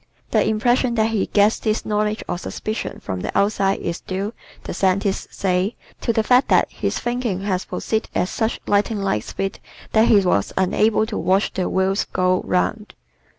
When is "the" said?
0.31-0.43, 3.19-3.37, 4.63-4.73, 6.11-6.23, 11.53-11.69